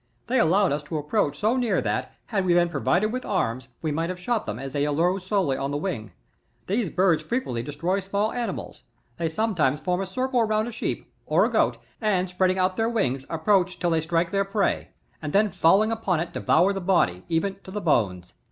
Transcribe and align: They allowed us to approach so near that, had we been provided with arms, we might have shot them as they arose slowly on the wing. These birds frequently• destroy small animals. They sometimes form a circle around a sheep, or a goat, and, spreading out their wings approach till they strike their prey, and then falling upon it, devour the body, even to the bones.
They 0.25 0.39
allowed 0.39 0.71
us 0.71 0.81
to 0.85 0.97
approach 0.97 1.37
so 1.37 1.57
near 1.57 1.79
that, 1.79 2.11
had 2.25 2.43
we 2.43 2.55
been 2.55 2.69
provided 2.69 3.13
with 3.13 3.23
arms, 3.23 3.67
we 3.83 3.91
might 3.91 4.09
have 4.09 4.19
shot 4.19 4.47
them 4.47 4.57
as 4.57 4.73
they 4.73 4.87
arose 4.87 5.27
slowly 5.27 5.57
on 5.57 5.69
the 5.69 5.77
wing. 5.77 6.11
These 6.65 6.89
birds 6.89 7.21
frequently• 7.21 7.61
destroy 7.67 7.99
small 7.99 8.31
animals. 8.31 8.81
They 9.17 9.29
sometimes 9.29 9.79
form 9.79 10.01
a 10.01 10.07
circle 10.07 10.39
around 10.39 10.65
a 10.67 10.71
sheep, 10.71 11.13
or 11.27 11.45
a 11.45 11.49
goat, 11.51 11.77
and, 12.01 12.27
spreading 12.27 12.57
out 12.57 12.77
their 12.77 12.89
wings 12.89 13.27
approach 13.29 13.77
till 13.77 13.91
they 13.91 14.01
strike 14.01 14.31
their 14.31 14.43
prey, 14.43 14.87
and 15.21 15.33
then 15.33 15.51
falling 15.51 15.91
upon 15.91 16.19
it, 16.19 16.33
devour 16.33 16.73
the 16.73 16.81
body, 16.81 17.23
even 17.29 17.57
to 17.63 17.69
the 17.69 17.79
bones. 17.79 18.33